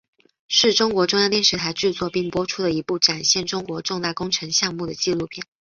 [0.47, 5.45] 是中国中央电视台制作并播出的一部展现中国重大工程项目的纪录片。